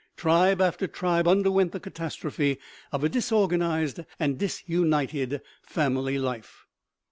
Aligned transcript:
Tribe 0.17 0.59
after 0.63 0.87
tribe 0.87 1.27
underwent 1.27 1.73
the 1.73 1.79
catastrophe 1.79 2.57
of 2.91 3.03
a 3.03 3.07
disorganized 3.09 3.99
and 4.19 4.35
disunited 4.39 5.41
family 5.61 6.17
life. 6.17 6.65